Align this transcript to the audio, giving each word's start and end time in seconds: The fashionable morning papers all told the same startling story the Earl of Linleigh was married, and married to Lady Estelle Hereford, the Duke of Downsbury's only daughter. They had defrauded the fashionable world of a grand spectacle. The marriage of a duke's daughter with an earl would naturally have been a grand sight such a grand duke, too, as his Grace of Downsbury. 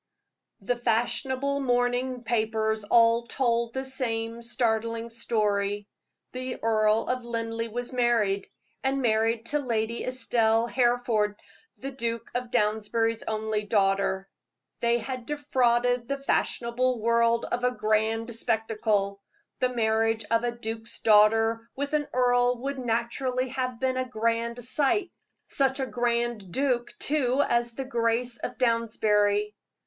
The 0.61 0.75
fashionable 0.77 1.59
morning 1.59 2.23
papers 2.23 2.83
all 2.85 3.27
told 3.27 3.75
the 3.75 3.85
same 3.85 4.41
startling 4.41 5.11
story 5.11 5.85
the 6.31 6.57
Earl 6.63 7.07
of 7.07 7.23
Linleigh 7.23 7.69
was 7.69 7.93
married, 7.93 8.47
and 8.83 9.03
married 9.03 9.45
to 9.49 9.59
Lady 9.59 10.03
Estelle 10.03 10.65
Hereford, 10.65 11.39
the 11.77 11.91
Duke 11.91 12.31
of 12.33 12.49
Downsbury's 12.49 13.21
only 13.27 13.61
daughter. 13.65 14.27
They 14.79 14.97
had 14.97 15.27
defrauded 15.27 16.07
the 16.07 16.17
fashionable 16.17 16.99
world 16.99 17.45
of 17.45 17.63
a 17.63 17.69
grand 17.69 18.33
spectacle. 18.35 19.21
The 19.59 19.69
marriage 19.69 20.25
of 20.31 20.43
a 20.43 20.51
duke's 20.51 20.99
daughter 21.01 21.69
with 21.75 21.93
an 21.93 22.07
earl 22.11 22.57
would 22.63 22.79
naturally 22.79 23.49
have 23.49 23.79
been 23.79 23.97
a 23.97 24.09
grand 24.09 24.65
sight 24.65 25.11
such 25.45 25.79
a 25.79 25.85
grand 25.85 26.51
duke, 26.51 26.95
too, 26.97 27.45
as 27.47 27.77
his 27.77 27.85
Grace 27.87 28.37
of 28.39 28.57
Downsbury. 28.57 29.53